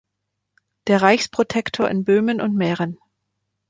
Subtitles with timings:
[0.87, 2.97] Der Reichsprotektor in Böhmen und Mähren.